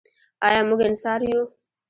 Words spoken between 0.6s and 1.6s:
موږ انصار یو؟